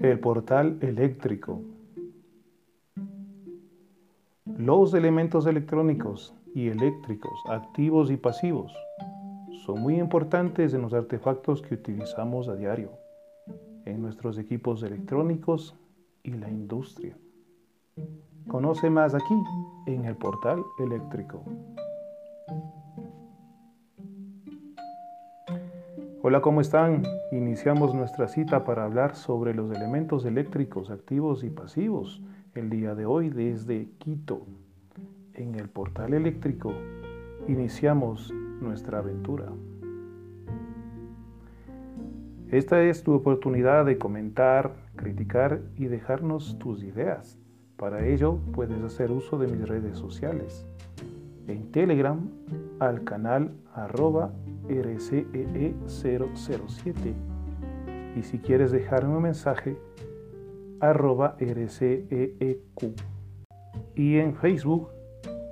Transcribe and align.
El 0.00 0.20
portal 0.20 0.78
eléctrico. 0.80 1.60
Los 4.56 4.94
elementos 4.94 5.44
electrónicos 5.46 6.32
y 6.54 6.68
eléctricos, 6.68 7.40
activos 7.48 8.08
y 8.12 8.16
pasivos, 8.16 8.72
son 9.66 9.80
muy 9.80 9.98
importantes 9.98 10.72
en 10.72 10.82
los 10.82 10.94
artefactos 10.94 11.62
que 11.62 11.74
utilizamos 11.74 12.46
a 12.46 12.54
diario, 12.54 12.92
en 13.86 14.00
nuestros 14.00 14.38
equipos 14.38 14.84
electrónicos 14.84 15.74
y 16.22 16.30
la 16.30 16.48
industria. 16.48 17.16
Conoce 18.46 18.90
más 18.90 19.16
aquí 19.16 19.34
en 19.88 20.04
el 20.04 20.14
portal 20.14 20.62
eléctrico. 20.78 21.42
Hola, 26.30 26.42
¿cómo 26.42 26.60
están? 26.60 27.04
Iniciamos 27.32 27.94
nuestra 27.94 28.28
cita 28.28 28.62
para 28.62 28.84
hablar 28.84 29.16
sobre 29.16 29.54
los 29.54 29.74
elementos 29.74 30.26
eléctricos 30.26 30.90
activos 30.90 31.42
y 31.42 31.48
pasivos 31.48 32.20
el 32.54 32.68
día 32.68 32.94
de 32.94 33.06
hoy 33.06 33.30
desde 33.30 33.88
Quito. 33.96 34.42
En 35.32 35.54
el 35.54 35.70
portal 35.70 36.12
eléctrico 36.12 36.74
iniciamos 37.46 38.30
nuestra 38.60 38.98
aventura. 38.98 39.46
Esta 42.50 42.82
es 42.82 43.02
tu 43.02 43.14
oportunidad 43.14 43.86
de 43.86 43.96
comentar, 43.96 44.74
criticar 44.96 45.62
y 45.78 45.86
dejarnos 45.86 46.58
tus 46.58 46.82
ideas. 46.82 47.38
Para 47.78 48.04
ello 48.06 48.36
puedes 48.52 48.82
hacer 48.82 49.12
uso 49.12 49.38
de 49.38 49.46
mis 49.46 49.66
redes 49.66 49.96
sociales. 49.96 50.66
En 51.46 51.72
Telegram 51.72 52.20
al 52.80 53.02
canal 53.04 53.52
RCEE007 54.68 56.94
y 58.16 58.22
si 58.22 58.38
quieres 58.38 58.70
dejarme 58.70 59.16
un 59.16 59.22
mensaje 59.22 59.76
arroba 60.80 61.36
RCEEQ 61.40 62.94
y 63.94 64.18
en 64.18 64.34
Facebook 64.34 64.90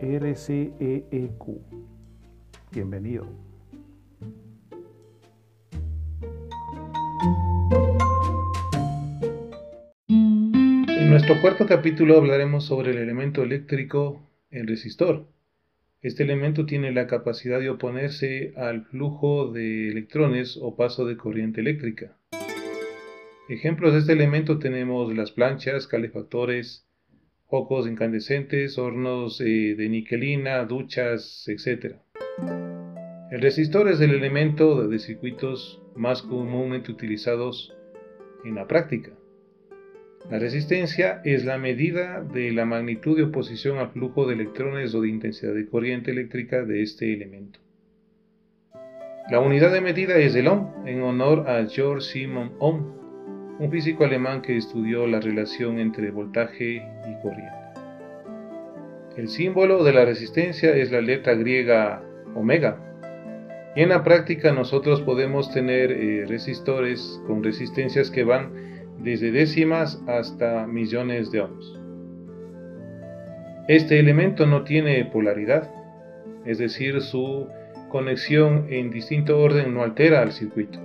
RCEEQ. 0.00 1.44
Bienvenido. 2.72 3.26
En 10.08 11.10
nuestro 11.10 11.40
cuarto 11.40 11.66
capítulo 11.66 12.18
hablaremos 12.18 12.64
sobre 12.64 12.90
el 12.90 12.98
elemento 12.98 13.42
eléctrico, 13.42 14.20
el 14.50 14.66
resistor. 14.66 15.26
Este 16.06 16.22
elemento 16.22 16.66
tiene 16.66 16.92
la 16.92 17.08
capacidad 17.08 17.58
de 17.58 17.68
oponerse 17.68 18.52
al 18.56 18.84
flujo 18.84 19.50
de 19.50 19.88
electrones 19.88 20.56
o 20.56 20.76
paso 20.76 21.04
de 21.04 21.16
corriente 21.16 21.60
eléctrica. 21.60 22.16
Ejemplos 23.48 23.92
de 23.92 23.98
este 23.98 24.12
elemento 24.12 24.60
tenemos 24.60 25.12
las 25.16 25.32
planchas, 25.32 25.88
calefactores, 25.88 26.86
focos 27.48 27.88
incandescentes, 27.88 28.78
hornos 28.78 29.40
eh, 29.40 29.74
de 29.76 29.88
niquelina, 29.88 30.64
duchas, 30.64 31.44
etc. 31.48 31.96
El 33.32 33.40
resistor 33.40 33.88
es 33.88 34.00
el 34.00 34.12
elemento 34.14 34.86
de 34.86 35.00
circuitos 35.00 35.82
más 35.96 36.22
comúnmente 36.22 36.92
utilizados 36.92 37.74
en 38.44 38.54
la 38.54 38.68
práctica. 38.68 39.10
La 40.30 40.40
resistencia 40.40 41.20
es 41.24 41.44
la 41.44 41.56
medida 41.56 42.20
de 42.20 42.50
la 42.50 42.64
magnitud 42.64 43.16
de 43.16 43.22
oposición 43.22 43.78
al 43.78 43.90
flujo 43.90 44.26
de 44.26 44.34
electrones 44.34 44.92
o 44.92 45.00
de 45.00 45.08
intensidad 45.08 45.54
de 45.54 45.66
corriente 45.66 46.10
eléctrica 46.10 46.64
de 46.64 46.82
este 46.82 47.14
elemento. 47.14 47.60
La 49.30 49.38
unidad 49.38 49.72
de 49.72 49.80
medida 49.80 50.16
es 50.16 50.34
el 50.34 50.48
ohm, 50.48 50.84
en 50.84 51.02
honor 51.02 51.48
a 51.48 51.64
Georg 51.66 52.02
Simon 52.02 52.54
Ohm, 52.58 52.92
un 53.60 53.70
físico 53.70 54.04
alemán 54.04 54.42
que 54.42 54.56
estudió 54.56 55.06
la 55.06 55.20
relación 55.20 55.78
entre 55.78 56.10
voltaje 56.10 56.82
y 57.06 57.22
corriente. 57.22 57.66
El 59.16 59.28
símbolo 59.28 59.84
de 59.84 59.92
la 59.92 60.04
resistencia 60.04 60.74
es 60.74 60.90
la 60.90 61.02
letra 61.02 61.34
griega 61.34 62.02
omega. 62.34 62.82
Y 63.76 63.82
en 63.82 63.90
la 63.90 64.02
práctica 64.02 64.52
nosotros 64.52 65.02
podemos 65.02 65.52
tener 65.52 65.92
eh, 65.92 66.24
resistores 66.26 67.22
con 67.28 67.44
resistencias 67.44 68.10
que 68.10 68.24
van 68.24 68.75
desde 69.02 69.30
décimas 69.30 70.02
hasta 70.06 70.66
millones 70.66 71.30
de 71.30 71.40
ohms. 71.40 71.80
Este 73.68 73.98
elemento 73.98 74.46
no 74.46 74.62
tiene 74.62 75.04
polaridad, 75.06 75.70
es 76.44 76.58
decir, 76.58 77.00
su 77.00 77.48
conexión 77.88 78.66
en 78.70 78.90
distinto 78.90 79.38
orden 79.38 79.74
no 79.74 79.82
altera 79.82 80.22
al 80.22 80.32
circuito. 80.32 80.78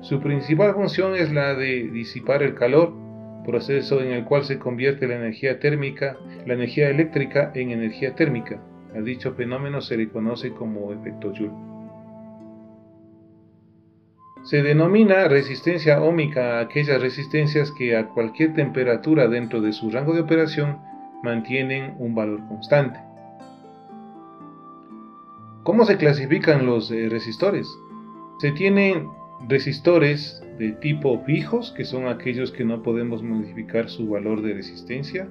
Su 0.00 0.20
principal 0.20 0.74
función 0.74 1.14
es 1.14 1.32
la 1.32 1.54
de 1.54 1.88
disipar 1.92 2.42
el 2.42 2.54
calor, 2.54 2.92
proceso 3.44 4.00
en 4.00 4.12
el 4.12 4.24
cual 4.24 4.44
se 4.44 4.58
convierte 4.58 5.06
la 5.06 5.16
energía 5.16 5.60
térmica, 5.60 6.16
la 6.46 6.54
energía 6.54 6.88
eléctrica 6.88 7.52
en 7.54 7.70
energía 7.70 8.14
térmica. 8.14 8.60
A 8.94 9.00
dicho 9.00 9.32
fenómeno 9.34 9.80
se 9.80 9.96
le 9.96 10.08
conoce 10.08 10.50
como 10.52 10.92
efecto 10.92 11.32
Joule. 11.32 11.79
Se 14.42 14.62
denomina 14.62 15.28
resistencia 15.28 16.02
ómica 16.02 16.58
a 16.58 16.60
aquellas 16.60 17.00
resistencias 17.00 17.70
que 17.72 17.96
a 17.96 18.08
cualquier 18.08 18.54
temperatura 18.54 19.28
dentro 19.28 19.60
de 19.60 19.72
su 19.72 19.90
rango 19.90 20.14
de 20.14 20.22
operación 20.22 20.78
mantienen 21.22 21.94
un 21.98 22.14
valor 22.14 22.46
constante. 22.48 22.98
¿Cómo 25.62 25.84
se 25.84 25.98
clasifican 25.98 26.64
los 26.64 26.90
eh, 26.90 27.08
resistores? 27.10 27.68
Se 28.38 28.50
tienen 28.52 29.08
resistores 29.46 30.42
de 30.58 30.72
tipo 30.72 31.22
fijos, 31.24 31.72
que 31.76 31.84
son 31.84 32.08
aquellos 32.08 32.50
que 32.50 32.64
no 32.64 32.82
podemos 32.82 33.22
modificar 33.22 33.90
su 33.90 34.08
valor 34.08 34.40
de 34.40 34.54
resistencia, 34.54 35.28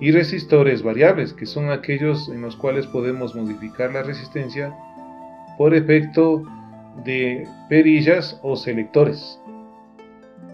y 0.00 0.10
resistores 0.10 0.82
variables, 0.82 1.34
que 1.34 1.44
son 1.44 1.70
aquellos 1.70 2.28
en 2.28 2.40
los 2.40 2.56
cuales 2.56 2.86
podemos 2.86 3.34
modificar 3.34 3.92
la 3.92 4.02
resistencia 4.02 4.74
por 5.58 5.74
efecto 5.74 6.44
de 7.04 7.46
perillas 7.68 8.38
o 8.42 8.56
selectores. 8.56 9.40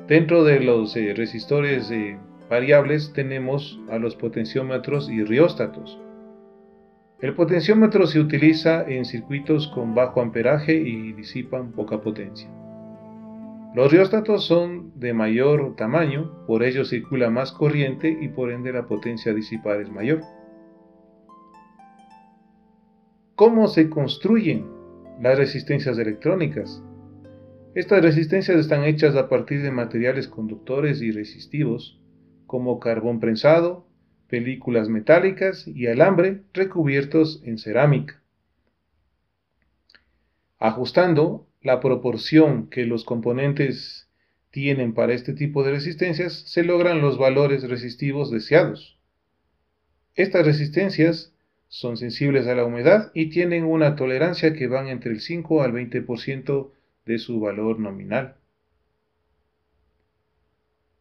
Dentro 0.09 0.45
de 0.45 0.61
los 0.61 0.97
eh, 0.97 1.15
resistores 1.15 1.91
eh, 1.91 2.19
variables 2.51 3.13
tenemos 3.13 3.81
a 3.91 3.99
los 3.99 4.17
potenciómetros 4.17 5.09
y 5.09 5.25
rióstatos. 5.25 5.99
El 7.21 7.35
potenciómetro 7.35 8.07
se 8.07 8.21
utiliza 8.21 8.85
en 8.87 9.05
circuitos 9.05 9.69
con 9.69 9.95
bajo 9.95 10.21
amperaje 10.21 10.75
y 10.75 11.13
disipan 11.15 11.73
poca 11.73 12.01
potencia. 12.03 12.51
Los 13.75 13.91
rióstatos 13.91 14.45
son 14.45 14.93
de 15.01 15.15
mayor 15.15 15.75
tamaño, 15.75 16.45
por 16.47 16.63
ello 16.63 16.85
circula 16.85 17.31
más 17.31 17.51
corriente 17.51 18.17
y 18.21 18.29
por 18.29 18.53
ende 18.53 18.73
la 18.73 18.87
potencia 18.87 19.33
a 19.33 19.35
disipar 19.35 19.81
es 19.81 19.91
mayor. 19.91 20.21
¿Cómo 23.35 23.67
se 23.67 23.91
construyen 23.91 24.74
las 25.21 25.39
resistencias 25.39 25.99
electrónicas. 25.99 26.83
Estas 27.75 28.03
resistencias 28.03 28.59
están 28.59 28.85
hechas 28.85 29.17
a 29.17 29.29
partir 29.29 29.63
de 29.63 29.71
materiales 29.71 30.29
conductores 30.29 31.03
y 31.03 31.11
resistivos, 31.11 32.01
como 32.47 32.79
carbón 32.79 33.21
prensado, 33.21 33.87
películas 34.29 34.89
metálicas 34.89 35.67
y 35.67 35.87
alambre 35.87 36.43
recubiertos 36.53 37.43
en 37.45 37.59
cerámica. 37.59 38.23
Ajustando 40.59 41.47
la 41.63 41.81
proporción 41.81 42.69
que 42.69 42.87
los 42.87 43.05
componentes 43.05 44.09
tienen 44.51 44.95
para 44.95 45.15
este 45.15 45.33
tipo 45.33 45.65
de 45.65 45.73
resistencias, 45.73 46.33
se 46.33 46.63
logran 46.63 47.01
los 47.01 47.19
valores 47.19 47.69
resistivos 47.69 48.31
deseados. 48.31 48.99
Estas 50.15 50.47
resistencias 50.47 51.34
son 51.75 51.97
sensibles 51.97 52.47
a 52.47 52.55
la 52.55 52.65
humedad 52.65 53.11
y 53.15 53.31
tienen 53.31 53.65
una 53.65 53.97
tolerancia 53.97 54.53
que 54.53 54.69
van 54.69 54.87
entre 54.87 55.11
el 55.11 55.21
5 55.21 55.61
al 55.61 55.73
20% 55.73 56.71
de 57.05 57.19
su 57.19 57.41
valor 57.41 57.81
nominal. 57.81 58.37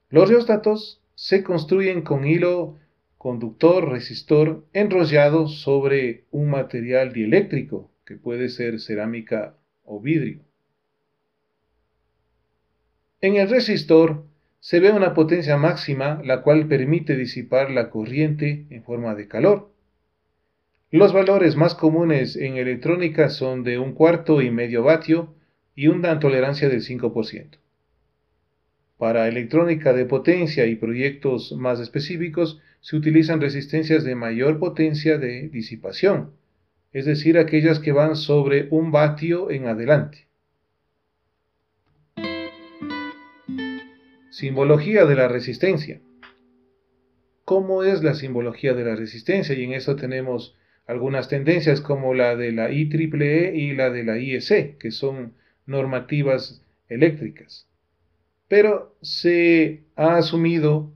Los 0.10 0.30
rióstatos 0.30 1.00
se 1.14 1.44
construyen 1.44 2.02
con 2.02 2.26
hilo 2.26 2.80
conductor 3.20 3.88
resistor 3.88 4.66
enrollado 4.74 5.48
sobre 5.48 6.24
un 6.32 6.50
material 6.50 7.14
dieléctrico, 7.14 7.92
que 8.04 8.16
puede 8.16 8.50
ser 8.50 8.80
cerámica 8.80 9.56
o 9.86 10.00
vidrio. 10.00 10.40
En 13.22 13.36
el 13.36 13.48
resistor 13.48 14.26
se 14.60 14.80
ve 14.80 14.92
una 14.92 15.14
potencia 15.14 15.56
máxima 15.56 16.20
la 16.26 16.42
cual 16.42 16.68
permite 16.68 17.16
disipar 17.16 17.70
la 17.70 17.92
corriente 17.92 18.66
en 18.72 18.84
forma 18.84 19.14
de 19.14 19.28
calor. 19.28 19.73
Los 20.94 21.12
valores 21.12 21.56
más 21.56 21.74
comunes 21.74 22.36
en 22.36 22.58
electrónica 22.58 23.30
son 23.30 23.64
de 23.64 23.80
un 23.80 23.94
cuarto 23.94 24.44
y 24.44 24.52
medio 24.52 24.84
vatio 24.84 25.34
y 25.76 25.88
una 25.88 26.20
tolerancia 26.20 26.70
del 26.70 26.82
5%. 26.84 27.58
Para 29.00 29.28
electrónica 29.28 29.92
de 29.94 30.06
potencia 30.06 30.68
y 30.68 30.76
proyectos 30.76 31.52
más 31.54 31.80
específicos 31.80 32.62
se 32.80 32.96
utilizan 32.96 33.42
resistencias 33.42 34.04
de 34.04 34.14
mayor 34.14 34.60
potencia 34.60 35.18
de 35.18 35.50
disipación, 35.50 36.34
es 36.92 37.06
decir, 37.06 37.40
aquellas 37.40 37.80
que 37.80 37.92
van 37.92 38.16
sobre 38.16 38.68
un 38.70 38.92
vatio 38.92 39.50
en 39.50 39.66
adelante. 39.66 40.28
Simbología 44.30 45.06
de 45.06 45.16
la 45.16 45.28
resistencia. 45.28 46.02
¿Cómo 47.46 47.84
es 47.84 48.04
la 48.04 48.14
simbología 48.14 48.76
de 48.76 48.86
la 48.86 48.96
resistencia? 48.96 49.56
Y 49.56 49.64
en 49.64 49.74
eso 49.74 49.96
tenemos 49.96 50.56
algunas 50.86 51.30
tendencias 51.30 51.82
como 51.82 52.14
la 52.14 52.36
de 52.36 52.52
la 52.52 52.72
IEEE 52.72 53.56
y 53.56 53.74
la 53.74 53.90
de 53.90 54.04
la 54.04 54.18
IEC, 54.18 54.78
que 54.78 54.92
son 54.92 55.34
normativas 55.66 56.62
eléctricas. 56.90 57.68
Pero 58.48 58.96
se 59.02 59.84
ha 59.96 60.18
asumido 60.18 60.92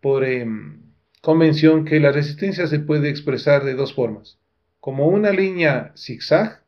por 0.00 0.24
em, 0.24 0.80
convención 1.22 1.84
que 1.84 2.00
la 2.00 2.12
resistencia 2.12 2.66
se 2.66 2.78
puede 2.78 3.08
expresar 3.08 3.64
de 3.64 3.74
dos 3.74 3.94
formas, 3.94 4.38
como 4.78 5.08
una 5.08 5.32
línea 5.32 5.92
zigzag 5.96 6.62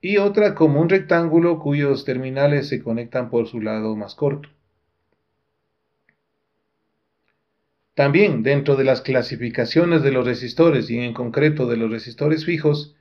y 0.00 0.18
otra 0.18 0.54
como 0.54 0.80
un 0.80 0.88
rectángulo 0.88 1.58
cuyos 1.58 2.04
terminales 2.04 2.68
se 2.68 2.82
conectan 2.82 3.30
por 3.30 3.48
su 3.48 3.60
lado 3.60 3.96
más 3.96 4.14
corto. 4.14 4.48
También 7.96 8.42
dentro 8.42 8.76
de 8.76 8.84
las 8.84 9.00
clasificaciones 9.00 10.02
de 10.02 10.12
los 10.12 10.26
resistores 10.26 10.90
y 10.90 10.98
en 10.98 11.14
concreto 11.14 11.66
de 11.66 11.78
los 11.78 11.90
resistores 11.90 12.44
fijos, 12.44 12.94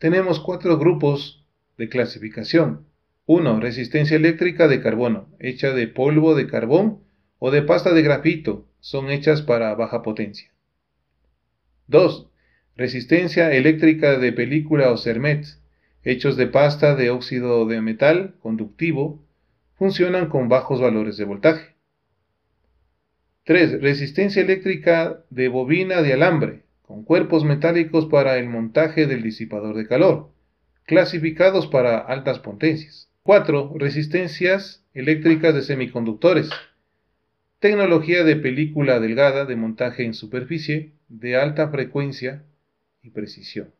tenemos 0.00 0.40
cuatro 0.40 0.76
grupos 0.76 1.44
de 1.78 1.88
clasificación. 1.88 2.84
1. 3.26 3.60
Resistencia 3.60 4.16
eléctrica 4.16 4.66
de 4.66 4.82
carbono, 4.82 5.28
hecha 5.38 5.70
de 5.70 5.86
polvo 5.86 6.34
de 6.34 6.48
carbón 6.48 6.98
o 7.38 7.52
de 7.52 7.62
pasta 7.62 7.94
de 7.94 8.02
grafito, 8.02 8.66
son 8.80 9.10
hechas 9.10 9.40
para 9.40 9.72
baja 9.76 10.02
potencia. 10.02 10.50
2. 11.86 12.26
Resistencia 12.74 13.52
eléctrica 13.52 14.18
de 14.18 14.32
película 14.32 14.90
o 14.90 14.96
cermet, 14.96 15.46
hechos 16.02 16.36
de 16.36 16.48
pasta 16.48 16.96
de 16.96 17.10
óxido 17.10 17.66
de 17.66 17.80
metal 17.82 18.34
conductivo, 18.40 19.22
funcionan 19.76 20.28
con 20.28 20.48
bajos 20.48 20.80
valores 20.80 21.16
de 21.16 21.24
voltaje. 21.24 21.79
3. 23.50 23.82
Resistencia 23.82 24.42
eléctrica 24.42 25.24
de 25.28 25.48
bobina 25.48 26.02
de 26.02 26.12
alambre, 26.12 26.62
con 26.82 27.02
cuerpos 27.02 27.42
metálicos 27.44 28.06
para 28.06 28.38
el 28.38 28.48
montaje 28.48 29.08
del 29.08 29.24
disipador 29.24 29.74
de 29.76 29.88
calor, 29.88 30.30
clasificados 30.84 31.66
para 31.66 31.98
altas 31.98 32.38
potencias. 32.38 33.10
4. 33.24 33.72
Resistencias 33.74 34.84
eléctricas 34.94 35.52
de 35.52 35.62
semiconductores. 35.62 36.48
Tecnología 37.58 38.22
de 38.22 38.36
película 38.36 39.00
delgada 39.00 39.44
de 39.46 39.56
montaje 39.56 40.04
en 40.04 40.14
superficie 40.14 40.92
de 41.08 41.34
alta 41.34 41.70
frecuencia 41.70 42.44
y 43.02 43.10
precisión. 43.10 43.72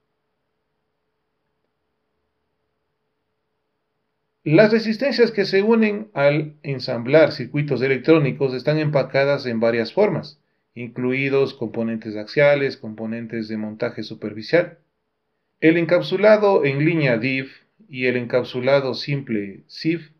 Las 4.51 4.73
resistencias 4.73 5.31
que 5.31 5.45
se 5.45 5.63
unen 5.63 6.11
al 6.13 6.57
ensamblar 6.65 7.31
circuitos 7.31 7.83
electrónicos 7.83 8.53
están 8.53 8.81
empacadas 8.81 9.47
en 9.47 9.61
varias 9.61 9.93
formas, 9.93 10.41
incluidos 10.75 11.55
componentes 11.55 12.17
axiales, 12.17 12.77
componentes 12.77 13.47
de 13.47 13.57
montaje 13.57 14.03
superficial. 14.03 14.79
El 15.61 15.77
encapsulado 15.77 16.65
en 16.65 16.85
línea 16.85 17.17
DIV 17.17 17.47
y 17.89 18.07
el 18.07 18.17
encapsulado 18.17 18.95
simple 18.95 19.63
SIF 19.69 20.11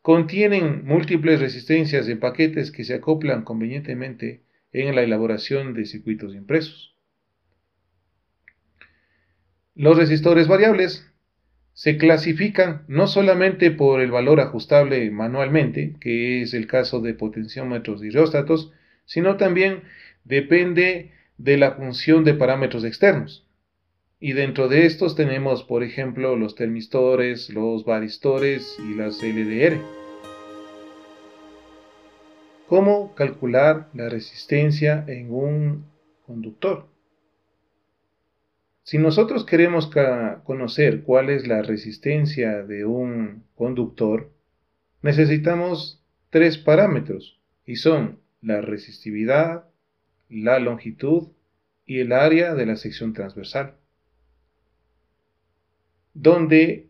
contienen 0.00 0.84
múltiples 0.86 1.40
resistencias 1.40 2.06
en 2.06 2.20
paquetes 2.20 2.70
que 2.70 2.84
se 2.84 2.94
acoplan 2.94 3.42
convenientemente 3.42 4.42
en 4.72 4.94
la 4.94 5.02
elaboración 5.02 5.74
de 5.74 5.86
circuitos 5.86 6.36
impresos. 6.36 6.94
Los 9.74 9.96
resistores 9.96 10.46
variables 10.46 11.09
se 11.72 11.96
clasifican 11.96 12.82
no 12.88 13.06
solamente 13.06 13.70
por 13.70 14.00
el 14.00 14.10
valor 14.10 14.40
ajustable 14.40 15.10
manualmente, 15.10 15.94
que 16.00 16.42
es 16.42 16.54
el 16.54 16.66
caso 16.66 17.00
de 17.00 17.14
potenciómetros 17.14 18.04
y 18.04 18.10
reóstatos, 18.10 18.72
sino 19.04 19.36
también 19.36 19.82
depende 20.24 21.12
de 21.38 21.56
la 21.56 21.72
función 21.72 22.24
de 22.24 22.34
parámetros 22.34 22.84
externos. 22.84 23.46
Y 24.18 24.34
dentro 24.34 24.68
de 24.68 24.84
estos 24.84 25.16
tenemos, 25.16 25.64
por 25.64 25.82
ejemplo, 25.82 26.36
los 26.36 26.54
termistores, 26.54 27.48
los 27.48 27.86
varistores 27.86 28.76
y 28.78 28.94
las 28.94 29.22
LDR. 29.22 29.80
¿Cómo 32.66 33.14
calcular 33.14 33.88
la 33.94 34.10
resistencia 34.10 35.04
en 35.08 35.32
un 35.32 35.86
conductor? 36.26 36.86
Si 38.82 38.98
nosotros 38.98 39.44
queremos 39.44 39.90
conocer 40.44 41.02
cuál 41.02 41.30
es 41.30 41.46
la 41.46 41.62
resistencia 41.62 42.62
de 42.62 42.84
un 42.84 43.44
conductor, 43.54 44.32
necesitamos 45.02 46.02
tres 46.30 46.58
parámetros 46.58 47.40
y 47.66 47.76
son 47.76 48.20
la 48.42 48.60
resistividad, 48.60 49.64
la 50.28 50.58
longitud 50.58 51.28
y 51.86 52.00
el 52.00 52.12
área 52.12 52.54
de 52.54 52.66
la 52.66 52.76
sección 52.76 53.12
transversal. 53.12 53.74
Donde 56.14 56.88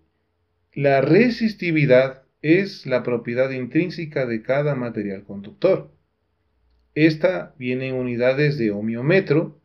la 0.73 1.01
resistividad 1.01 2.23
es 2.43 2.87
la 2.87 3.03
propiedad 3.03 3.51
intrínseca 3.51 4.27
de 4.27 4.43
cada 4.43 4.75
material 4.75 5.25
conductor. 5.25 5.91
Esta 6.95 7.55
viene 7.59 7.89
en 7.89 7.95
unidades 7.97 8.59
de 8.59 8.71
ohmiómetro 8.71 9.60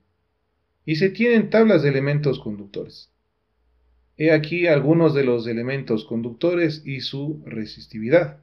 y 0.85 0.97
se 0.97 1.09
tienen 1.09 1.49
tablas 1.49 1.81
de 1.81 1.89
elementos 1.89 2.39
conductores. 2.39 3.11
He 4.17 4.31
aquí 4.31 4.67
algunos 4.67 5.13
de 5.13 5.23
los 5.23 5.47
elementos 5.47 6.05
conductores 6.05 6.83
y 6.85 7.01
su 7.01 7.43
resistividad. 7.45 8.39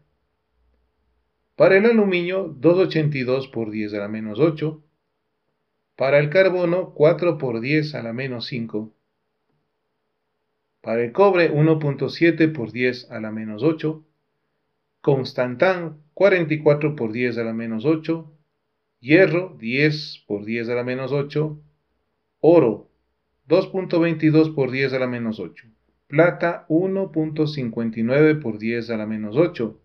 Para 1.57 1.77
el 1.77 1.87
aluminio, 1.87 2.55
282 2.59 3.49
por 3.49 3.71
10 3.71 3.95
a 3.95 3.99
la 3.99 4.09
menos 4.09 4.41
8. 4.41 4.83
Para 5.97 6.19
el 6.19 6.31
carbono, 6.31 6.93
4 6.95 7.39
por 7.39 7.61
10 7.61 7.95
a 7.95 8.03
la 8.03 8.13
menos 8.13 8.47
5. 8.47 8.93
Para 10.81 11.05
el 11.05 11.13
cobre, 11.13 11.53
1.7 11.53 12.53
por 12.53 12.73
10 12.73 13.11
a 13.11 13.21
la 13.21 13.31
menos 13.31 13.63
8. 13.63 14.05
Constantán, 15.01 16.03
44 16.15 16.97
por 16.97 17.13
10 17.13 17.39
a 17.39 17.45
la 17.45 17.53
menos 17.53 17.85
8. 17.85 18.31
Hierro, 19.01 19.57
10 19.59 20.25
por 20.27 20.45
10 20.45 20.69
a 20.69 20.75
la 20.75 20.85
menos 20.85 21.13
8 21.13 21.63
Oro, 22.45 22.91
2.22 23.49 24.57
por 24.57 24.73
10 24.73 24.95
a 24.95 24.99
la 24.99 25.07
menos 25.07 25.39
8. 25.39 25.65
Plata, 26.09 26.67
1.59 26.69 28.43
por 28.43 28.59
10 28.59 28.91
a 28.91 28.97
la 28.97 29.07
menos 29.07 29.37
8. 29.37 29.81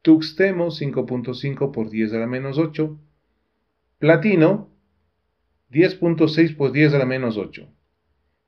Tuxtemo, 0.00 0.68
5.5 0.68 1.70
por 1.70 1.90
10 1.90 2.14
a 2.14 2.18
la 2.18 2.26
menos 2.26 2.56
8. 2.56 2.98
Platino, 3.98 4.70
10.6 5.70 6.56
por 6.56 6.72
10 6.72 6.94
a 6.94 6.98
la 6.98 7.04
menos 7.04 7.36
8. 7.36 7.68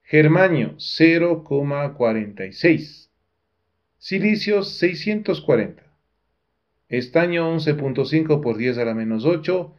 Germanio, 0.05 0.77
0,46. 0.79 3.11
Silicio, 3.99 4.63
640. 4.63 5.83
Estaño, 6.89 7.55
11.5 7.55 8.41
por 8.41 8.57
10 8.57 8.79
a 8.79 8.87
la 8.87 8.95
menos 8.95 9.27
8. 9.27 9.75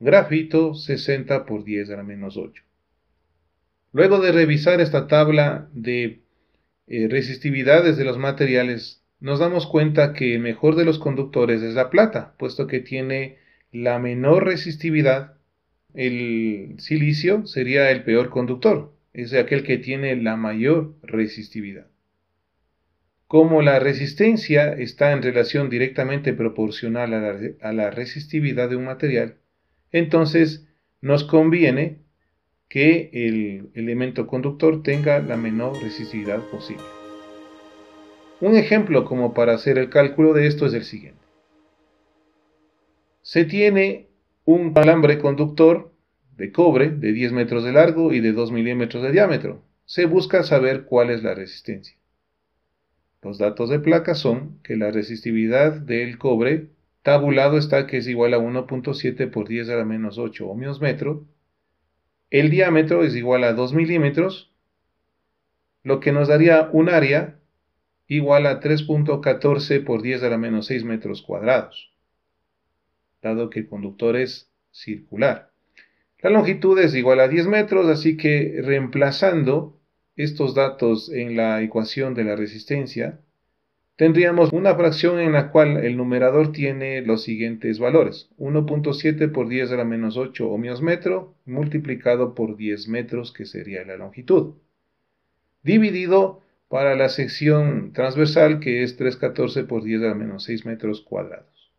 Grafito, 0.00 0.74
60 0.74 1.46
por 1.46 1.64
10 1.64 1.88
a 1.88 1.96
la 1.96 2.02
menos 2.02 2.36
8. 2.36 2.65
Luego 3.96 4.18
de 4.20 4.30
revisar 4.30 4.82
esta 4.82 5.06
tabla 5.06 5.70
de 5.72 6.20
eh, 6.86 7.08
resistividades 7.08 7.96
de 7.96 8.04
los 8.04 8.18
materiales, 8.18 9.02
nos 9.20 9.38
damos 9.38 9.66
cuenta 9.66 10.12
que 10.12 10.34
el 10.34 10.40
mejor 10.40 10.76
de 10.76 10.84
los 10.84 10.98
conductores 10.98 11.62
es 11.62 11.72
la 11.72 11.88
plata, 11.88 12.34
puesto 12.38 12.66
que 12.66 12.80
tiene 12.80 13.38
la 13.72 13.98
menor 13.98 14.44
resistividad. 14.44 15.38
El 15.94 16.74
silicio 16.76 17.46
sería 17.46 17.90
el 17.90 18.04
peor 18.04 18.28
conductor, 18.28 18.92
es 19.14 19.32
aquel 19.32 19.62
que 19.62 19.78
tiene 19.78 20.14
la 20.14 20.36
mayor 20.36 20.96
resistividad. 21.02 21.86
Como 23.26 23.62
la 23.62 23.78
resistencia 23.78 24.74
está 24.74 25.12
en 25.12 25.22
relación 25.22 25.70
directamente 25.70 26.34
proporcional 26.34 27.14
a 27.14 27.20
la, 27.22 27.40
a 27.62 27.72
la 27.72 27.90
resistividad 27.90 28.68
de 28.68 28.76
un 28.76 28.84
material, 28.84 29.36
entonces 29.90 30.68
nos 31.00 31.24
conviene 31.24 32.04
que 32.68 33.10
el 33.12 33.70
elemento 33.74 34.26
conductor 34.26 34.82
tenga 34.82 35.20
la 35.20 35.36
menor 35.36 35.80
resistividad 35.80 36.40
posible. 36.50 36.84
Un 38.40 38.56
ejemplo 38.56 39.04
como 39.04 39.32
para 39.32 39.54
hacer 39.54 39.78
el 39.78 39.88
cálculo 39.88 40.34
de 40.34 40.46
esto 40.46 40.66
es 40.66 40.74
el 40.74 40.84
siguiente. 40.84 41.24
Se 43.22 43.44
tiene 43.44 44.08
un 44.44 44.72
alambre 44.76 45.18
conductor 45.18 45.92
de 46.36 46.52
cobre 46.52 46.90
de 46.90 47.12
10 47.12 47.32
metros 47.32 47.64
de 47.64 47.72
largo 47.72 48.12
y 48.12 48.20
de 48.20 48.32
2 48.32 48.52
milímetros 48.52 49.02
de 49.02 49.12
diámetro. 49.12 49.62
Se 49.84 50.06
busca 50.06 50.42
saber 50.42 50.84
cuál 50.84 51.10
es 51.10 51.22
la 51.22 51.34
resistencia. 51.34 51.96
Los 53.22 53.38
datos 53.38 53.70
de 53.70 53.80
placa 53.80 54.14
son 54.14 54.60
que 54.62 54.76
la 54.76 54.90
resistividad 54.90 55.72
del 55.72 56.18
cobre 56.18 56.68
tabulado 57.02 57.56
está 57.56 57.86
que 57.86 57.96
es 57.96 58.06
igual 58.06 58.34
a 58.34 58.38
1.7 58.38 59.30
por 59.30 59.48
10 59.48 59.70
a 59.70 59.76
la 59.76 59.84
menos 59.84 60.18
8 60.18 60.46
ohmios 60.46 60.80
metro 60.80 61.24
el 62.30 62.50
diámetro 62.50 63.04
es 63.04 63.14
igual 63.14 63.44
a 63.44 63.52
2 63.52 63.72
milímetros, 63.72 64.52
lo 65.82 66.00
que 66.00 66.12
nos 66.12 66.28
daría 66.28 66.68
un 66.72 66.88
área 66.88 67.38
igual 68.08 68.46
a 68.46 68.60
3.14 68.60 69.84
por 69.84 70.02
10 70.02 70.22
a 70.22 70.30
la 70.30 70.38
menos 70.38 70.66
6 70.66 70.84
metros 70.84 71.22
cuadrados. 71.22 71.92
dado 73.22 73.50
que 73.50 73.60
el 73.60 73.68
conductor 73.68 74.16
es 74.16 74.50
circular. 74.70 75.50
La 76.20 76.30
longitud 76.30 76.78
es 76.78 76.94
igual 76.94 77.20
a 77.20 77.28
10 77.28 77.46
metros, 77.46 77.86
así 77.88 78.16
que 78.16 78.60
reemplazando 78.62 79.78
estos 80.16 80.54
datos 80.54 81.10
en 81.12 81.36
la 81.36 81.62
ecuación 81.62 82.14
de 82.14 82.24
la 82.24 82.36
resistencia, 82.36 83.20
tendríamos 83.96 84.52
una 84.52 84.74
fracción 84.74 85.18
en 85.18 85.32
la 85.32 85.50
cual 85.50 85.78
el 85.78 85.96
numerador 85.96 86.52
tiene 86.52 87.00
los 87.02 87.24
siguientes 87.24 87.78
valores. 87.78 88.28
1.7 88.38 89.32
por 89.32 89.48
10 89.48 89.72
a 89.72 89.76
la 89.76 89.84
menos 89.84 90.16
8 90.16 90.48
ohmios 90.48 90.82
metro 90.82 91.34
multiplicado 91.46 92.34
por 92.34 92.56
10 92.56 92.88
metros 92.88 93.32
que 93.32 93.46
sería 93.46 93.84
la 93.84 93.96
longitud. 93.96 94.54
Dividido 95.62 96.42
para 96.68 96.94
la 96.94 97.08
sección 97.08 97.92
transversal 97.92 98.60
que 98.60 98.82
es 98.82 98.96
314 98.96 99.64
por 99.64 99.82
10 99.82 100.02
a 100.02 100.06
la 100.08 100.14
menos 100.14 100.44
6 100.44 100.66
metros 100.66 101.00
cuadrados. 101.00 101.72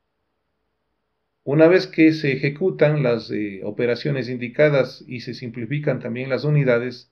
Una 1.43 1.67
vez 1.67 1.87
que 1.87 2.11
se 2.11 2.33
ejecutan 2.33 3.03
las 3.03 3.31
eh, 3.31 3.61
operaciones 3.63 4.27
indicadas 4.27 5.03
y 5.07 5.21
se 5.21 5.33
simplifican 5.33 6.01
también 6.01 6.29
las 6.29 6.43
unidades, 6.43 7.09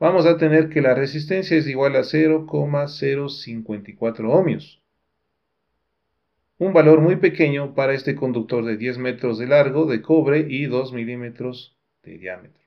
vamos 0.00 0.26
a 0.26 0.36
tener 0.38 0.70
que 0.70 0.80
la 0.80 0.94
resistencia 0.94 1.56
es 1.56 1.68
igual 1.68 1.94
a 1.94 2.02
0,054 2.02 4.32
ohmios. 4.32 4.82
Un 6.58 6.72
valor 6.72 7.00
muy 7.00 7.14
pequeño 7.16 7.74
para 7.74 7.92
este 7.92 8.16
conductor 8.16 8.64
de 8.64 8.78
10 8.78 8.98
metros 8.98 9.38
de 9.38 9.46
largo 9.46 9.86
de 9.86 10.02
cobre 10.02 10.46
y 10.48 10.66
2 10.66 10.92
milímetros 10.92 11.76
de 12.02 12.18
diámetro. 12.18 12.58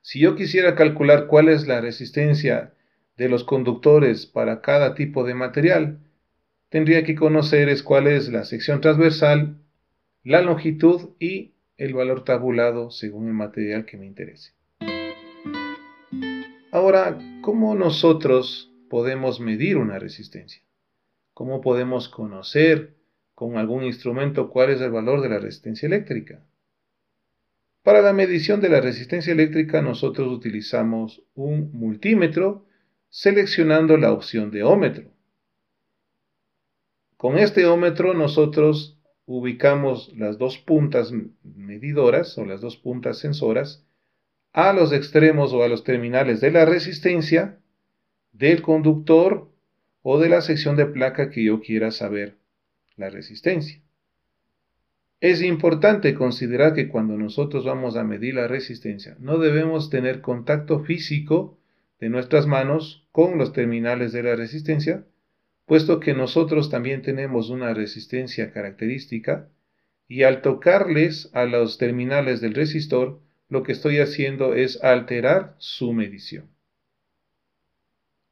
Si 0.00 0.20
yo 0.20 0.36
quisiera 0.36 0.74
calcular 0.74 1.26
cuál 1.26 1.48
es 1.48 1.66
la 1.66 1.80
resistencia 1.80 2.72
de 3.16 3.28
los 3.28 3.44
conductores 3.44 4.26
para 4.26 4.60
cada 4.62 4.94
tipo 4.94 5.24
de 5.24 5.34
material, 5.34 5.98
tendría 6.70 7.04
que 7.04 7.16
conocer 7.16 7.68
cuál 7.82 8.06
es 8.06 8.28
la 8.28 8.44
sección 8.44 8.80
transversal, 8.80 9.58
la 10.22 10.40
longitud 10.40 11.10
y 11.18 11.54
el 11.76 11.94
valor 11.94 12.24
tabulado 12.24 12.90
según 12.90 13.26
el 13.26 13.34
material 13.34 13.84
que 13.84 13.96
me 13.96 14.06
interese. 14.06 14.57
Ahora, 16.88 17.18
¿cómo 17.42 17.74
nosotros 17.74 18.72
podemos 18.88 19.40
medir 19.40 19.76
una 19.76 19.98
resistencia? 19.98 20.62
¿Cómo 21.34 21.60
podemos 21.60 22.08
conocer 22.08 22.96
con 23.34 23.58
algún 23.58 23.84
instrumento 23.84 24.48
cuál 24.48 24.70
es 24.70 24.80
el 24.80 24.90
valor 24.90 25.20
de 25.20 25.28
la 25.28 25.38
resistencia 25.38 25.86
eléctrica? 25.86 26.42
Para 27.82 28.00
la 28.00 28.14
medición 28.14 28.62
de 28.62 28.70
la 28.70 28.80
resistencia 28.80 29.34
eléctrica 29.34 29.82
nosotros 29.82 30.32
utilizamos 30.32 31.22
un 31.34 31.70
multímetro 31.74 32.64
seleccionando 33.10 33.98
la 33.98 34.10
opción 34.10 34.50
de 34.50 34.62
ómetro. 34.62 35.10
Con 37.18 37.36
este 37.36 37.66
ómetro 37.66 38.14
nosotros 38.14 38.98
ubicamos 39.26 40.10
las 40.16 40.38
dos 40.38 40.56
puntas 40.56 41.12
medidoras 41.42 42.38
o 42.38 42.46
las 42.46 42.62
dos 42.62 42.78
puntas 42.78 43.18
sensoras 43.18 43.84
a 44.52 44.72
los 44.72 44.92
extremos 44.92 45.52
o 45.52 45.62
a 45.62 45.68
los 45.68 45.84
terminales 45.84 46.40
de 46.40 46.50
la 46.50 46.64
resistencia 46.64 47.58
del 48.32 48.62
conductor 48.62 49.50
o 50.02 50.18
de 50.18 50.28
la 50.28 50.40
sección 50.40 50.76
de 50.76 50.86
placa 50.86 51.30
que 51.30 51.44
yo 51.44 51.60
quiera 51.60 51.90
saber 51.90 52.36
la 52.96 53.10
resistencia. 53.10 53.80
Es 55.20 55.42
importante 55.42 56.14
considerar 56.14 56.74
que 56.74 56.88
cuando 56.88 57.16
nosotros 57.16 57.64
vamos 57.64 57.96
a 57.96 58.04
medir 58.04 58.34
la 58.34 58.46
resistencia, 58.46 59.16
no 59.18 59.38
debemos 59.38 59.90
tener 59.90 60.20
contacto 60.20 60.84
físico 60.84 61.58
de 61.98 62.08
nuestras 62.08 62.46
manos 62.46 63.08
con 63.10 63.36
los 63.36 63.52
terminales 63.52 64.12
de 64.12 64.22
la 64.22 64.36
resistencia, 64.36 65.04
puesto 65.66 65.98
que 65.98 66.14
nosotros 66.14 66.70
también 66.70 67.02
tenemos 67.02 67.50
una 67.50 67.74
resistencia 67.74 68.52
característica 68.52 69.48
y 70.06 70.22
al 70.22 70.40
tocarles 70.40 71.30
a 71.34 71.44
los 71.44 71.78
terminales 71.78 72.40
del 72.40 72.54
resistor, 72.54 73.20
lo 73.48 73.62
que 73.62 73.72
estoy 73.72 73.98
haciendo 73.98 74.54
es 74.54 74.82
alterar 74.82 75.54
su 75.58 75.92
medición. 75.92 76.46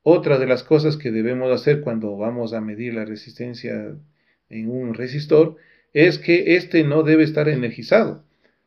Otra 0.02 0.38
de 0.38 0.46
las 0.46 0.62
cosas 0.62 0.96
que 0.96 1.10
debemos 1.10 1.50
hacer 1.50 1.80
cuando 1.80 2.16
vamos 2.16 2.52
a 2.52 2.60
medir 2.60 2.94
la 2.94 3.04
resistencia 3.04 3.96
en 4.48 4.70
un 4.70 4.94
resistor 4.94 5.56
es 5.92 6.18
que 6.18 6.56
éste 6.56 6.84
no 6.84 7.02
debe 7.02 7.24
estar 7.24 7.48
energizado, 7.48 8.24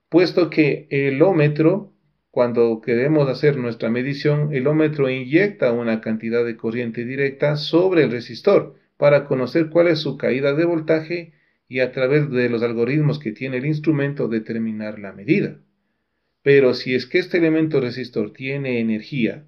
puesto 0.09 0.49
que 0.49 0.87
el 0.89 1.21
ómetro, 1.21 1.93
cuando 2.31 2.81
queremos 2.81 3.29
hacer 3.29 3.55
nuestra 3.55 3.89
medición, 3.89 4.53
el 4.53 4.67
ómetro 4.67 5.09
inyecta 5.09 5.71
una 5.71 6.01
cantidad 6.01 6.43
de 6.43 6.57
corriente 6.57 7.05
directa 7.05 7.55
sobre 7.55 8.03
el 8.03 8.11
resistor 8.11 8.75
para 8.97 9.25
conocer 9.25 9.69
cuál 9.69 9.87
es 9.87 9.99
su 9.99 10.17
caída 10.17 10.53
de 10.53 10.65
voltaje 10.65 11.33
y 11.69 11.79
a 11.79 11.91
través 11.91 12.29
de 12.31 12.49
los 12.49 12.63
algoritmos 12.63 13.19
que 13.19 13.31
tiene 13.31 13.57
el 13.57 13.65
instrumento 13.65 14.27
determinar 14.27 14.99
la 14.99 15.13
medida. 15.13 15.59
Pero 16.41 16.73
si 16.73 16.95
es 16.95 17.05
que 17.05 17.19
este 17.19 17.37
elemento 17.37 17.79
resistor 17.81 18.31
tiene 18.33 18.79
energía, 18.79 19.45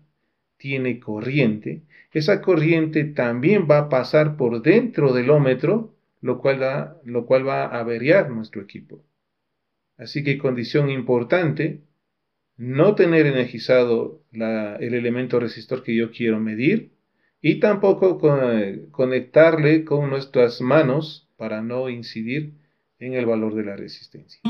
tiene 0.57 0.99
corriente, 0.99 1.83
esa 2.11 2.41
corriente 2.41 3.05
también 3.05 3.67
va 3.69 3.79
a 3.79 3.89
pasar 3.89 4.35
por 4.35 4.61
dentro 4.61 5.13
del 5.13 5.29
ómetro, 5.29 5.95
lo 6.21 6.39
cual, 6.39 6.61
va 6.61 7.65
a 7.65 7.79
averiar 7.79 8.29
nuestro 8.29 8.61
equipo. 8.61 9.03
Así 9.97 10.23
que 10.23 10.37
condición 10.37 10.89
importante, 10.89 11.81
no 12.57 12.95
tener 12.95 13.25
energizado 13.25 14.21
el 14.31 14.93
elemento 14.93 15.39
resistor 15.39 15.83
que 15.83 15.95
yo 15.95 16.11
quiero 16.11 16.39
medir 16.39 16.91
y 17.41 17.59
tampoco 17.59 18.19
conectarle 18.91 19.83
con 19.83 20.09
nuestras 20.09 20.61
manos 20.61 21.29
para 21.37 21.61
no 21.61 21.89
incidir 21.89 22.53
en 22.99 23.13
el 23.13 23.25
valor 23.25 23.55
de 23.55 23.63
la 23.63 23.75
resistencia. 23.75 24.41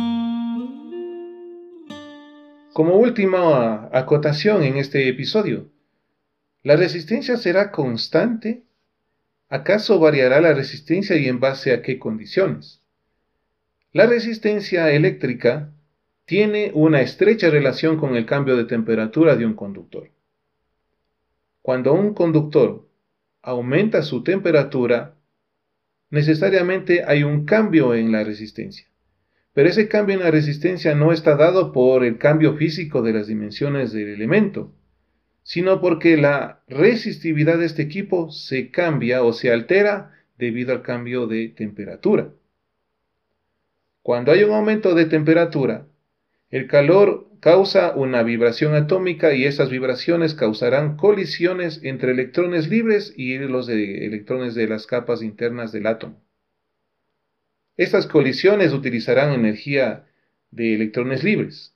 Como 2.82 2.96
última 2.96 3.90
acotación 3.94 4.64
en 4.64 4.78
este 4.78 5.08
episodio, 5.08 5.70
¿la 6.64 6.76
resistencia 6.76 7.38
será 7.38 7.70
constante? 7.70 8.64
¿Acaso 9.50 10.00
variará 10.00 10.42
la 10.42 10.56
resistencia 10.56 11.16
y 11.16 11.28
en 11.28 11.40
base 11.40 11.74
a 11.74 11.84
qué 11.84 12.00
condiciones? 12.00 12.82
La 13.94 14.08
resistencia 14.08 14.90
eléctrica 14.90 15.70
tiene 16.26 16.72
una 16.74 17.02
estrecha 17.02 17.52
relación 17.52 18.00
con 18.00 18.16
el 18.16 18.26
cambio 18.26 18.58
de 18.58 18.66
temperatura 18.66 19.36
de 19.36 19.46
un 19.46 19.54
conductor. 19.54 20.10
Cuando 21.62 21.94
un 21.94 22.16
conductor 22.16 22.90
aumenta 23.44 24.02
su 24.02 24.24
temperatura, 24.24 25.14
necesariamente 26.10 27.04
hay 27.06 27.22
un 27.22 27.46
cambio 27.46 27.94
en 27.94 28.12
la 28.12 28.24
resistencia. 28.24 28.91
Pero 29.54 29.70
ese 29.70 29.88
cambio 29.88 30.16
en 30.16 30.24
la 30.24 30.32
resistencia 30.32 30.96
no 30.96 31.12
está 31.12 31.36
dado 31.36 31.74
por 31.74 32.06
el 32.06 32.18
cambio 32.18 32.56
físico 32.56 33.02
de 33.02 33.14
las 33.14 33.28
dimensiones 33.28 33.92
del 33.92 34.10
elemento, 34.10 34.74
sino 35.44 35.82
porque 35.82 36.16
la 36.18 36.62
resistividad 36.68 37.58
de 37.58 37.66
este 37.66 37.82
equipo 37.82 38.32
se 38.32 38.72
cambia 38.72 39.24
o 39.24 39.34
se 39.34 39.52
altera 39.52 40.12
debido 40.38 40.72
al 40.72 40.82
cambio 40.82 41.28
de 41.28 41.50
temperatura. 41.50 42.30
Cuando 44.02 44.32
hay 44.32 44.44
un 44.44 44.52
aumento 44.52 44.96
de 44.96 45.06
temperatura, 45.06 45.86
el 46.50 46.68
calor 46.68 47.28
causa 47.40 47.94
una 47.96 48.24
vibración 48.24 48.74
atómica 48.76 49.34
y 49.34 49.46
esas 49.46 49.70
vibraciones 49.70 50.34
causarán 50.34 50.96
colisiones 50.96 51.82
entre 51.84 52.12
electrones 52.12 52.70
libres 52.70 53.14
y 53.18 53.38
los 53.40 53.68
electrones 53.68 54.56
de 54.56 54.68
las 54.68 54.88
capas 54.88 55.22
internas 55.22 55.72
del 55.72 55.88
átomo. 55.88 56.22
Estas 57.82 58.06
colisiones 58.06 58.74
utilizarán 58.74 59.34
energía 59.34 60.06
de 60.52 60.76
electrones 60.76 61.24
libres. 61.24 61.76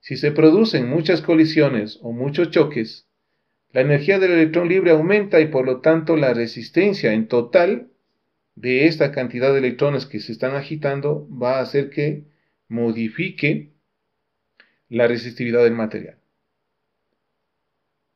Si 0.00 0.18
se 0.18 0.32
producen 0.32 0.86
muchas 0.86 1.22
colisiones 1.22 1.98
o 2.02 2.12
muchos 2.12 2.50
choques, 2.50 3.08
la 3.72 3.80
energía 3.80 4.18
del 4.18 4.32
electrón 4.32 4.68
libre 4.68 4.90
aumenta 4.90 5.40
y 5.40 5.46
por 5.46 5.64
lo 5.64 5.80
tanto 5.80 6.18
la 6.18 6.34
resistencia 6.34 7.14
en 7.14 7.26
total 7.26 7.88
de 8.54 8.86
esta 8.86 9.12
cantidad 9.12 9.50
de 9.50 9.60
electrones 9.60 10.04
que 10.04 10.20
se 10.20 10.30
están 10.30 10.56
agitando 10.56 11.26
va 11.30 11.56
a 11.56 11.62
hacer 11.62 11.88
que 11.88 12.24
modifique 12.68 13.72
la 14.90 15.06
resistividad 15.06 15.64
del 15.64 15.72
material. 15.72 16.18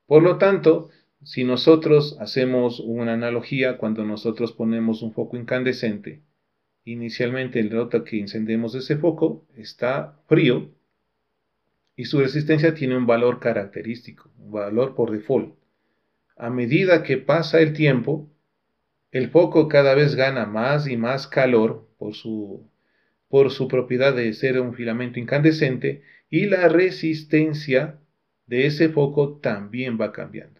Por 0.05 0.23
lo 0.23 0.37
tanto, 0.37 0.91
si 1.25 1.45
nosotros 1.45 2.19
hacemos 2.21 2.81
una 2.81 3.15
analogía 3.15 3.79
cuando 3.79 4.05
nosotros 4.05 4.53
ponemos 4.53 5.01
un 5.01 5.15
foco 5.15 5.39
incandescente 5.39 6.28
Inicialmente 6.89 7.61
el 7.61 7.69
nota 7.69 8.03
que 8.03 8.19
encendemos 8.19 8.75
ese 8.75 8.97
foco 8.97 9.47
está 9.55 10.19
frío 10.27 10.71
y 11.95 12.07
su 12.07 12.19
resistencia 12.19 12.73
tiene 12.73 12.97
un 12.97 13.05
valor 13.05 13.41
característico, 13.41 14.31
un 14.39 14.53
valor 14.53 14.95
por 14.95 15.11
default. 15.11 15.55
A 16.39 16.49
medida 16.49 17.03
que 17.03 17.19
pasa 17.19 17.61
el 17.61 17.75
tiempo, 17.75 18.31
el 19.11 19.29
foco 19.29 19.69
cada 19.69 19.95
vez 19.95 20.15
gana 20.15 20.47
más 20.47 20.89
y 20.89 20.97
más 20.97 21.27
calor 21.27 21.87
por 21.99 22.15
su, 22.15 22.67
por 23.29 23.51
su 23.51 23.69
propiedad 23.69 24.17
de 24.17 24.33
ser 24.33 24.59
un 24.59 24.73
filamento 24.73 25.21
incandescente 25.21 26.01
y 26.31 26.47
la 26.47 26.69
resistencia 26.69 27.99
de 28.47 28.65
ese 28.65 28.89
foco 28.89 29.41
también 29.43 30.01
va 30.01 30.11
cambiando. 30.11 30.58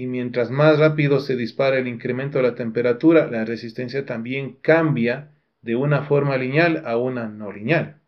Y 0.00 0.06
mientras 0.06 0.50
más 0.50 0.78
rápido 0.78 1.20
se 1.20 1.36
dispara 1.36 1.78
el 1.78 1.86
incremento 1.86 2.38
de 2.38 2.44
la 2.44 2.54
temperatura, 2.54 3.30
la 3.30 3.44
resistencia 3.44 4.06
también 4.06 4.56
cambia 4.62 5.30
de 5.60 5.76
una 5.76 6.04
forma 6.04 6.38
lineal 6.38 6.84
a 6.86 6.96
una 6.96 7.28
no 7.28 7.52
lineal. 7.52 8.00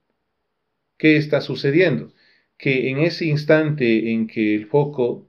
¿Qué 0.97 1.19
está 1.19 1.43
sucediendo? 1.43 2.15
Que 2.57 2.89
en 2.89 2.99
ese 2.99 3.27
instante 3.27 4.11
en 4.11 4.27
que 4.27 4.55
el 4.55 4.69
foco, 4.69 5.29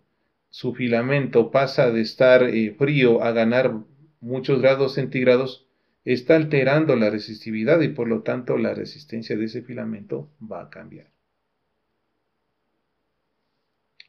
su 0.51 0.73
filamento 0.73 1.51
pasa 1.51 1.91
de 1.91 1.99
estar 1.99 2.43
eh, 2.43 2.73
frío 2.77 3.21
a 3.21 3.33
ganar 3.33 3.73
muchos 4.21 4.61
grados 4.61 4.93
centígrados, 4.93 5.67
está 6.05 6.37
alterando 6.37 6.95
la 6.95 7.09
resistividad 7.09 7.81
y 7.81 7.89
por 7.89 8.07
lo 8.07 8.21
tanto 8.21 8.57
la 8.57 8.73
resistencia 8.73 9.35
de 9.35 9.43
ese 9.45 9.63
filamento 9.63 10.29
va 10.41 10.61
a 10.61 10.69
cambiar. 10.69 11.07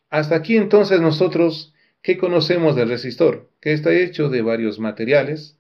Hasta 0.09 0.37
aquí 0.37 0.57
entonces 0.57 1.01
nosotros 1.01 1.74
¿Qué 2.05 2.19
conocemos 2.19 2.77
del 2.77 2.91
resistor? 2.91 3.51
Que 3.63 3.73
está 3.73 3.91
hecho 3.95 4.29
de 4.29 4.43
varios 4.43 4.79
materiales 4.79 5.59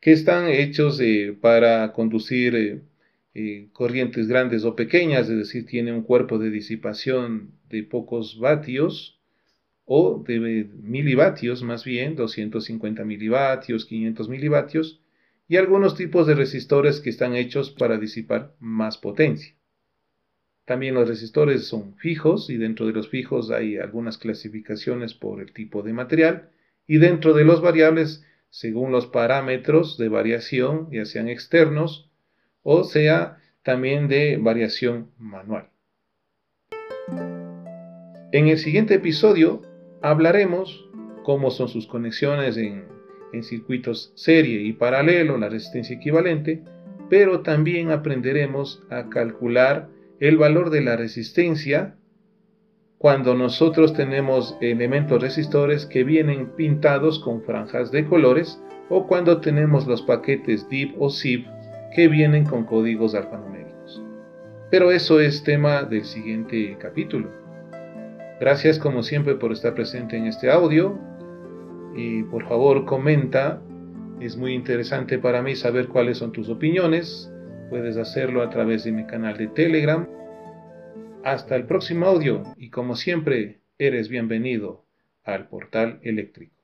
que 0.00 0.12
están 0.12 0.48
hechos 0.48 1.00
eh, 1.00 1.36
para 1.38 1.92
conducir 1.92 2.54
eh, 2.54 2.82
eh, 3.34 3.70
corrientes 3.72 4.28
grandes 4.28 4.64
o 4.64 4.76
pequeñas, 4.76 5.28
es 5.28 5.36
decir, 5.36 5.66
tiene 5.66 5.92
un 5.92 6.02
cuerpo 6.02 6.38
de 6.38 6.50
disipación 6.50 7.50
de 7.68 7.82
pocos 7.82 8.38
vatios 8.38 9.18
o 9.84 10.22
de 10.24 10.68
milivatios 10.80 11.64
más 11.64 11.82
bien, 11.82 12.14
250 12.14 13.04
milivatios, 13.04 13.84
500 13.84 14.28
milivatios, 14.28 15.00
y 15.48 15.56
algunos 15.56 15.96
tipos 15.96 16.28
de 16.28 16.36
resistores 16.36 17.00
que 17.00 17.10
están 17.10 17.34
hechos 17.34 17.72
para 17.72 17.98
disipar 17.98 18.54
más 18.60 18.96
potencia. 18.96 19.56
También 20.70 20.94
los 20.94 21.08
resistores 21.08 21.66
son 21.66 21.96
fijos 21.96 22.48
y 22.48 22.56
dentro 22.56 22.86
de 22.86 22.92
los 22.92 23.08
fijos 23.08 23.50
hay 23.50 23.78
algunas 23.78 24.18
clasificaciones 24.18 25.14
por 25.14 25.40
el 25.40 25.52
tipo 25.52 25.82
de 25.82 25.92
material 25.92 26.50
y 26.86 26.98
dentro 26.98 27.34
de 27.34 27.44
los 27.44 27.60
variables 27.60 28.24
según 28.50 28.92
los 28.92 29.06
parámetros 29.06 29.98
de 29.98 30.08
variación, 30.08 30.88
ya 30.92 31.04
sean 31.06 31.28
externos 31.28 32.08
o 32.62 32.84
sea 32.84 33.38
también 33.64 34.06
de 34.06 34.36
variación 34.36 35.10
manual. 35.18 35.70
En 38.30 38.46
el 38.46 38.58
siguiente 38.58 38.94
episodio 38.94 39.62
hablaremos 40.02 40.88
cómo 41.24 41.50
son 41.50 41.66
sus 41.68 41.88
conexiones 41.88 42.56
en, 42.56 42.84
en 43.32 43.42
circuitos 43.42 44.12
serie 44.14 44.62
y 44.62 44.72
paralelo, 44.72 45.36
la 45.36 45.48
resistencia 45.48 45.96
equivalente, 45.96 46.62
pero 47.08 47.40
también 47.40 47.90
aprenderemos 47.90 48.84
a 48.88 49.08
calcular 49.08 49.88
el 50.20 50.36
valor 50.36 50.68
de 50.68 50.82
la 50.82 50.96
resistencia 50.96 51.96
cuando 52.98 53.34
nosotros 53.34 53.94
tenemos 53.94 54.56
elementos 54.60 55.22
resistores 55.22 55.86
que 55.86 56.04
vienen 56.04 56.50
pintados 56.50 57.18
con 57.20 57.42
franjas 57.42 57.90
de 57.90 58.06
colores 58.06 58.62
o 58.90 59.06
cuando 59.06 59.40
tenemos 59.40 59.86
los 59.86 60.02
paquetes 60.02 60.68
DIP 60.68 60.94
o 61.00 61.08
ZIP 61.08 61.46
que 61.94 62.08
vienen 62.08 62.44
con 62.44 62.64
códigos 62.64 63.14
alfanuméricos. 63.14 64.02
Pero 64.70 64.90
eso 64.90 65.18
es 65.18 65.42
tema 65.42 65.84
del 65.84 66.04
siguiente 66.04 66.76
capítulo. 66.78 67.30
Gracias 68.38 68.78
como 68.78 69.02
siempre 69.02 69.36
por 69.36 69.52
estar 69.52 69.74
presente 69.74 70.18
en 70.18 70.26
este 70.26 70.50
audio 70.50 70.98
y 71.96 72.24
por 72.24 72.46
favor 72.46 72.84
comenta. 72.84 73.62
Es 74.20 74.36
muy 74.36 74.52
interesante 74.52 75.18
para 75.18 75.40
mí 75.40 75.56
saber 75.56 75.88
cuáles 75.88 76.18
son 76.18 76.32
tus 76.32 76.50
opiniones 76.50 77.32
Puedes 77.70 77.96
hacerlo 77.96 78.42
a 78.42 78.50
través 78.50 78.82
de 78.82 78.90
mi 78.90 79.06
canal 79.06 79.36
de 79.36 79.46
Telegram. 79.46 80.08
Hasta 81.22 81.54
el 81.54 81.66
próximo 81.66 82.06
audio 82.06 82.42
y 82.56 82.68
como 82.68 82.96
siempre, 82.96 83.60
eres 83.78 84.08
bienvenido 84.08 84.86
al 85.22 85.48
portal 85.48 86.00
eléctrico. 86.02 86.59